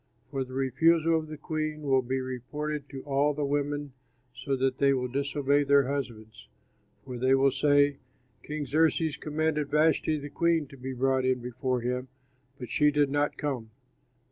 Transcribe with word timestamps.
For 0.31 0.43
the 0.43 0.55
refusal 0.55 1.15
of 1.15 1.27
the 1.27 1.37
queen 1.37 1.83
will 1.83 2.01
be 2.01 2.19
reported 2.21 2.89
to 2.89 3.03
all 3.03 3.35
the 3.35 3.45
women 3.45 3.93
so 4.33 4.55
that 4.55 4.79
they 4.79 4.93
will 4.95 5.07
disobey 5.07 5.63
their 5.63 5.87
husbands, 5.87 6.47
for 7.05 7.19
they 7.19 7.35
will 7.35 7.51
say, 7.51 7.99
'King 8.41 8.65
Xerxes 8.65 9.15
commanded 9.17 9.69
Vashti, 9.69 10.17
the 10.17 10.31
queen, 10.31 10.65
to 10.69 10.75
be 10.75 10.93
brought 10.93 11.23
in 11.23 11.39
before 11.39 11.81
him, 11.81 12.07
but 12.57 12.69
she 12.71 12.89
did 12.89 13.11
not 13.11 13.37
come!' 13.37 13.69